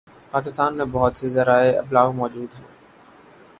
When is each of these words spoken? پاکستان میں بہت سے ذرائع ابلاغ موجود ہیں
پاکستان 0.31 0.77
میں 0.77 0.85
بہت 0.91 1.17
سے 1.17 1.29
ذرائع 1.29 1.77
ابلاغ 1.79 2.11
موجود 2.11 2.53
ہیں 2.55 2.65